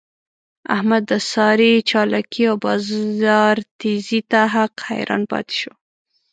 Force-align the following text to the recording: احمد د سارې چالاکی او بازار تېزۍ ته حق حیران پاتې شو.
احمد 0.75 1.03
د 1.11 1.13
سارې 1.33 1.71
چالاکی 1.89 2.43
او 2.51 2.55
بازار 2.65 3.55
تېزۍ 3.79 4.21
ته 4.31 4.41
حق 4.53 4.73
حیران 4.89 5.21
پاتې 5.31 5.55
شو. 5.61 5.73